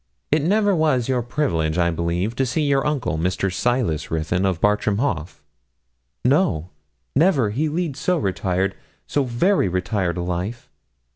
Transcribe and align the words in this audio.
'It 0.31 0.41
never 0.41 0.75
was 0.75 1.07
your 1.07 1.21
privilege, 1.21 1.77
I 1.77 1.91
believe, 1.91 2.35
to 2.37 2.45
see 2.47 2.63
your 2.63 2.87
uncle, 2.87 3.19
Mr. 3.19 3.53
Silas 3.53 4.09
Ruthyn, 4.09 4.47
of 4.47 4.59
Bartram 4.59 4.97
Haugh?' 4.97 5.41
'No 6.25 6.71
never; 7.15 7.51
he 7.51 7.69
leads 7.69 7.99
so 7.99 8.17
retired 8.17 8.75
so 9.05 9.23
very 9.23 9.67
retired 9.67 10.17
a 10.17 10.23
life.' 10.23 10.71